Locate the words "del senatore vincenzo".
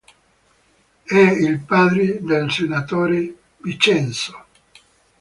2.23-4.45